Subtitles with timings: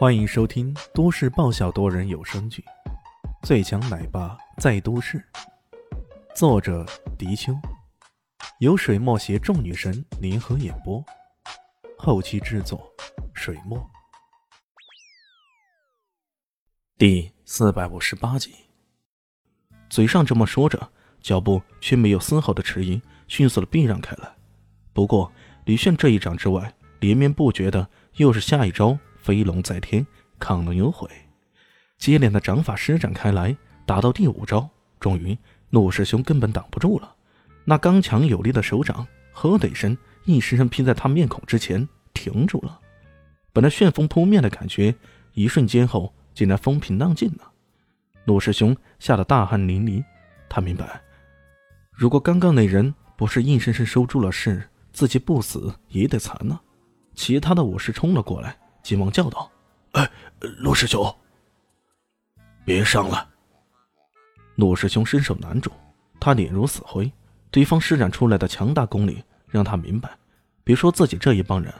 [0.00, 2.64] 欢迎收听都市爆笑多人有声剧
[3.46, 5.18] 《最强奶爸在都市》，
[6.34, 6.86] 作者：
[7.18, 7.52] 迪秋，
[8.60, 11.04] 由水墨携众女神联合演播，
[11.98, 12.90] 后期制作：
[13.34, 13.78] 水墨。
[16.96, 18.54] 第四百五十八集，
[19.90, 20.90] 嘴上这么说着，
[21.20, 24.34] 脚步却没有丝毫的迟疑，迅速的避让开来。
[24.94, 25.30] 不过
[25.66, 28.98] 李炫这一掌之外，连绵不绝的又是下一招。
[29.22, 30.06] 飞龙在天，
[30.38, 31.08] 亢龙有悔。
[31.98, 35.36] 接连的掌法施展开来，打到第五招，终于，
[35.70, 37.14] 陆师兄根本挡不住了。
[37.64, 42.80] 那刚强有力的手掌，呵的一声，硬生生劈在他面孔之前，停住了。
[43.52, 44.94] 本来旋风扑面的感觉，
[45.34, 47.52] 一瞬间后，竟然风平浪静了。
[48.24, 50.02] 陆师兄吓得大汗淋漓。
[50.48, 51.00] 他明白，
[51.92, 56.60] 如果刚刚那人不是硬生生收住了势，自己不死也得残了。
[57.14, 58.56] 其他的武士冲了过来。
[58.82, 59.50] 急忙叫道
[59.92, 61.14] ：“哎，陆师兄，
[62.64, 63.28] 别上了。”
[64.56, 65.70] 陆师兄伸手拦住，
[66.18, 67.10] 他脸如死灰。
[67.50, 70.16] 对方施展出来的强大功力，让他明白，
[70.62, 71.74] 别说自己这一帮人，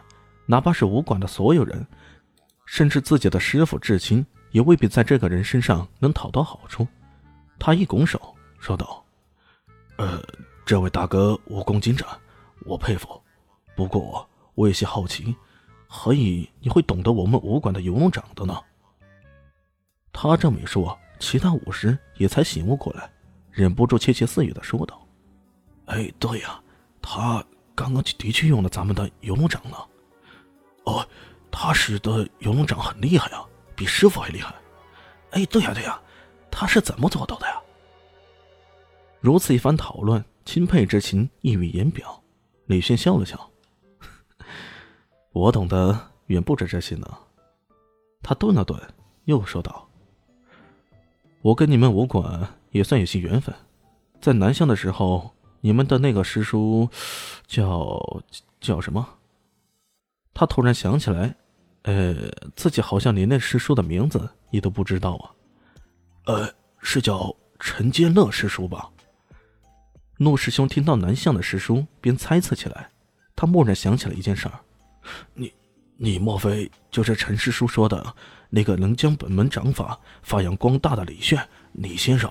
[0.46, 1.86] 哪怕是武馆的所有人，
[2.66, 6.86] 甚至自己的师傅至亲，也未必在这个人身上能讨到好处。
[7.58, 9.04] 他一拱手说道
[9.96, 10.20] ：“呃，
[10.64, 12.08] 这位大哥武功精湛，
[12.64, 13.22] 我佩服。
[13.76, 15.34] 不过我有些好奇。”
[15.92, 18.56] 何以你会懂得我们武馆的游龙掌的呢？
[20.12, 23.10] 他这么一说，其他武师也才醒悟过来，
[23.50, 25.04] 忍不住窃窃私语的说道
[25.86, 26.62] ：“哎，对呀，
[27.02, 29.76] 他刚刚的确用了咱们的游龙掌呢。
[30.84, 31.04] 哦，
[31.50, 34.54] 他使的游龙掌很厉害啊，比师傅还厉害。
[35.32, 36.00] 哎，对呀对呀，
[36.52, 37.60] 他是怎么做到的呀？”
[39.18, 42.22] 如此一番讨论，钦佩之情溢于言表。
[42.66, 43.49] 李轩笑了笑。
[45.32, 47.06] 我懂得远不止这些呢。
[48.22, 48.78] 他顿了顿，
[49.24, 49.88] 又说道
[51.42, 53.54] ：“我跟你们武馆也算有些缘分，
[54.20, 55.30] 在南乡的时候，
[55.60, 56.88] 你们的那个师叔
[57.46, 58.22] 叫
[58.60, 59.08] 叫什么？”
[60.34, 61.34] 他突然想起来，
[61.82, 65.30] 呃，自己好像连那师叔的名字也都不知道啊。
[66.26, 68.90] 呃，是叫陈坚乐师叔吧？
[70.18, 72.90] 陆师兄听到南向的师叔，便猜测起来。
[73.34, 74.60] 他蓦然想起了一件事儿。
[75.34, 75.52] 你，
[75.96, 78.14] 你莫非就是陈师叔说的
[78.48, 82.30] 那个能将本门掌法发扬光大的李炫李先生？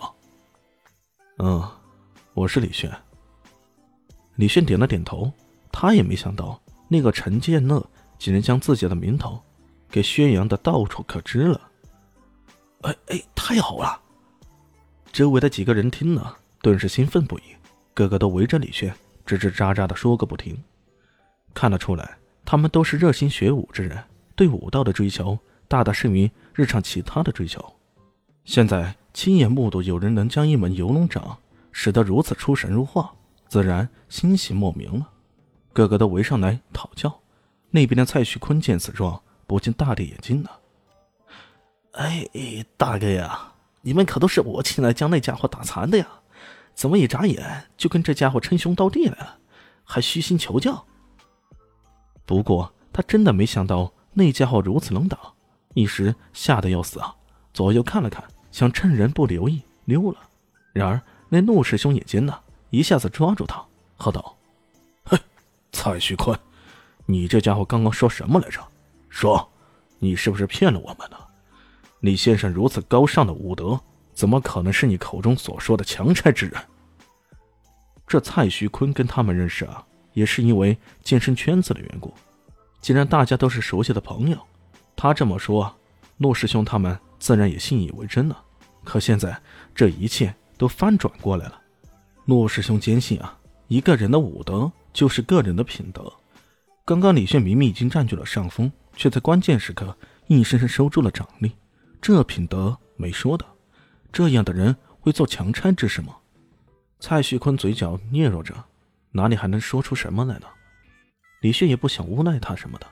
[1.37, 1.65] 嗯，
[2.33, 2.91] 我是李炫。
[4.35, 5.31] 李炫点了点头，
[5.71, 7.85] 他也没想到那个陈建乐
[8.17, 9.41] 竟然将自己的名头
[9.89, 11.61] 给宣扬的到处可知了。
[12.81, 13.99] 哎哎，太好了！
[15.11, 17.43] 周围的几个人听了，顿时兴奋不已，
[17.93, 18.93] 个个都围着李炫
[19.25, 20.61] 吱吱喳喳的说个不停。
[21.53, 22.18] 看得出来。
[22.51, 24.03] 他们都是热心学武之人，
[24.35, 25.37] 对武道的追求
[25.67, 27.63] 大大胜于日常其他的追求。
[28.43, 31.37] 现在亲眼目睹有人能将一门游龙掌
[31.71, 33.11] 使得如此出神入化，
[33.47, 35.07] 自然欣喜莫名了，
[35.73, 37.19] 个个都围上来讨教。
[37.69, 40.59] 那边的蔡徐坤见此状，不禁大跌眼镜了。
[41.91, 42.27] 哎，
[42.75, 46.07] 大哥呀，你们可都是我请来将那家伙打残的呀，
[46.73, 49.37] 怎么一眨眼就跟这家伙称兄道弟来了，
[49.83, 50.83] 还虚心求教？
[52.29, 55.17] 不过他真的没想到那家伙如此能打，
[55.73, 57.15] 一时吓得要死啊！
[57.55, 60.19] 左右看了看，想趁人不留意溜了。
[60.71, 63.65] 然而那陆师兄眼尖呢，一下子抓住他，
[63.97, 64.37] 喝道
[65.03, 65.17] ：“嘿，
[65.71, 66.37] 蔡徐坤，
[67.07, 68.61] 你这家伙刚刚说什么来着？
[69.09, 69.49] 说，
[69.97, 71.17] 你是不是骗了我们呢？
[72.01, 73.81] 李先生如此高尚的武德，
[74.13, 76.61] 怎么可能是你口中所说的强拆之人？”
[78.05, 79.83] 这蔡徐坤跟他们认识啊。
[80.19, 82.13] 也是因为健身圈子的缘故，
[82.81, 84.37] 既然大家都是熟悉的朋友，
[84.93, 85.73] 他这么说，
[86.17, 88.37] 陆师兄他们自然也信以为真了。
[88.83, 89.41] 可现在
[89.73, 91.61] 这一切都翻转过来了，
[92.25, 96.11] 陆师兄坚信啊，一个人的武德就是个人的品德。
[96.83, 99.95] 刚刚李炫明明已经占据了上风，却在关键时刻
[100.27, 101.53] 硬生生收住了掌力，
[102.01, 103.45] 这品德没说的。
[104.11, 106.17] 这样的人会做强拆之事吗？
[106.99, 108.53] 蔡徐坤嘴角嗫嚅着。
[109.11, 110.47] 哪里还能说出什么来呢？
[111.41, 112.87] 李炫也不想诬赖他什么的，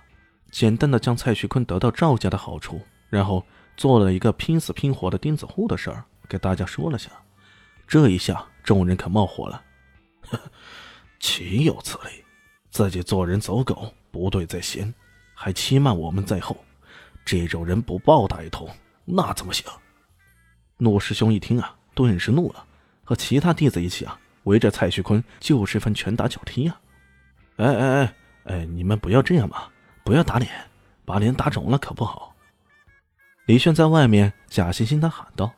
[0.51, 7.11] 简单的将蔡徐坤得到赵家的好处，然后做了一个拼死拼活的钉子户的事儿，给大家说了下。
[7.85, 9.61] 这一下，众人可冒火了，
[11.19, 12.23] 岂有此理！
[12.69, 14.93] 自己做人走狗，不对在先，
[15.33, 16.57] 还欺瞒我们在后，
[17.25, 18.69] 这种人不暴打一通，
[19.05, 19.65] 那怎么行？
[20.77, 22.65] 陆师兄一听啊，顿时怒了，
[23.03, 24.19] 和其他弟子一起啊。
[24.47, 26.79] 围着蔡徐坤就是份拳打脚踢呀！
[27.57, 28.13] 哎哎哎
[28.45, 29.63] 哎，你们不要这样嘛，
[30.03, 30.49] 不要打脸，
[31.05, 32.33] 把脸打肿了可不好。
[33.45, 35.53] 李炫在外面假惺惺的喊道：“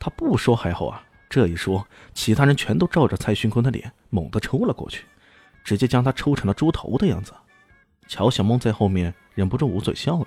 [0.00, 5.04] 他不说还好啊，这一说，其他人全都照着蔡徐坤的脸猛地抽了过去，
[5.62, 7.34] 直接将他抽成了猪头的样子。”
[8.08, 10.26] 乔小梦在后面忍不住捂嘴笑了：“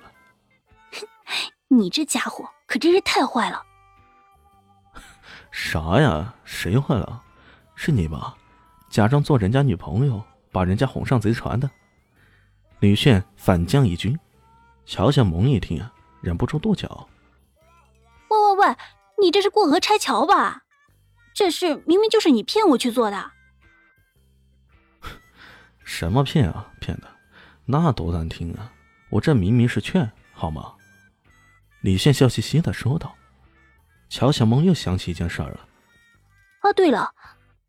[1.68, 3.62] 你这家伙可真是太坏了
[5.50, 6.34] ！”“啥呀？
[6.44, 7.22] 谁坏了？
[7.84, 8.34] 是你吧？
[8.88, 11.70] 假装做人家女朋友，把人家哄上贼船的。”
[12.80, 14.18] 李炫反将一军。
[14.86, 15.92] 乔小萌一听啊。
[16.22, 17.06] 忍不住跺脚。
[18.30, 18.76] 喂喂喂，
[19.20, 20.62] 你这是过河拆桥吧？
[21.34, 23.32] 这事明明就是你骗我去做的。
[25.84, 26.72] 什么骗啊？
[26.80, 27.08] 骗的，
[27.66, 28.72] 那多难听啊！
[29.10, 30.72] 我这明明是劝，好吗？
[31.82, 33.14] 李炫笑嘻嘻的说道。
[34.08, 35.68] 乔小萌又想起一件事儿了。
[36.60, 37.12] 啊，对了，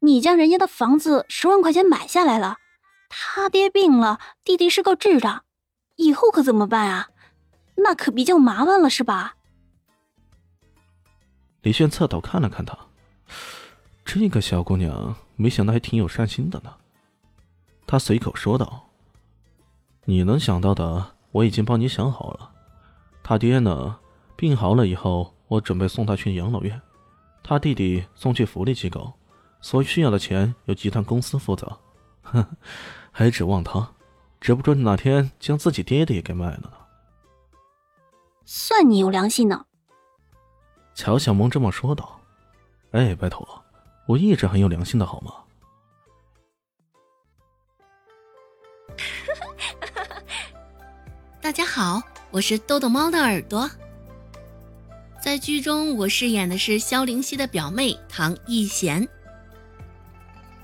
[0.06, 2.58] 你将人家的房子十万块钱买下来了，
[3.10, 5.44] 他爹病了，弟弟是个智障，
[5.96, 7.10] 以后可怎么办啊？
[7.78, 9.36] 那可比较麻烦了，是吧？
[11.64, 12.78] 李炫侧头看了看他，
[14.06, 16.72] 这个小姑娘没想到还挺有善心的呢。
[17.88, 18.88] 他随口说道
[20.06, 22.52] ：“你能想到的，我已经帮你想好了。
[23.24, 23.98] 他爹呢，
[24.36, 26.80] 病好了以后，我准备送他去养老院；
[27.42, 29.12] 他弟弟送去福利机构，
[29.66, 31.80] 所需要的钱由集团公司负责。
[32.22, 32.46] 哼，
[33.12, 33.94] 还指望他，
[34.40, 36.72] 指不准哪天将自己爹爹也给卖了呢。”
[38.46, 39.66] 算你有良心呢，
[40.94, 42.22] 乔小萌这么说道。
[42.94, 43.66] “哎，拜托，
[44.06, 45.34] 我一直很有良心的好吗？”
[51.42, 53.68] 大家好，我是豆豆猫的耳朵。
[55.20, 59.10] 在剧中，我饰演的是萧灵溪的表妹唐艺贤。